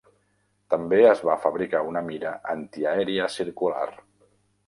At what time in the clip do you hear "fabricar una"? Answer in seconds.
1.43-2.03